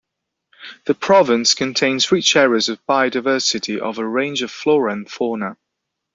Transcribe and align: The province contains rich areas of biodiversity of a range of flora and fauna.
The 0.85 0.95
province 0.95 1.53
contains 1.53 2.11
rich 2.11 2.35
areas 2.35 2.69
of 2.69 2.83
biodiversity 2.87 3.77
of 3.77 3.99
a 3.99 4.07
range 4.07 4.41
of 4.41 4.49
flora 4.49 4.93
and 4.93 5.07
fauna. 5.07 5.57